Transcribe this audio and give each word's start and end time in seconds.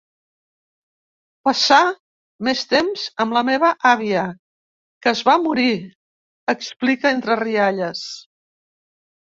Passar 1.49 1.81
més 2.47 2.65
temps 2.71 3.05
amb 3.25 3.37
la 3.39 3.45
meva 3.51 3.71
àvia… 3.93 4.25
que 5.05 5.15
es 5.15 5.25
va 5.31 5.39
morir, 5.45 5.71
explica 6.57 7.15
entre 7.19 7.43
rialles. 7.47 8.05